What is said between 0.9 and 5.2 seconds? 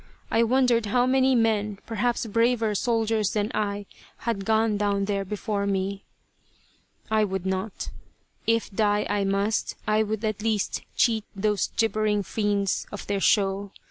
many men, perhaps braver soldiers than I, had gone down